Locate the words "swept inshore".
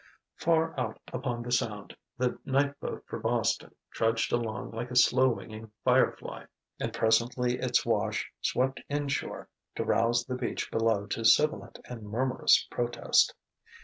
8.41-9.47